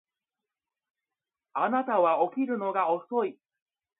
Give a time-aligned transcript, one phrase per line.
[1.53, 3.37] あなたは起きるのが遅い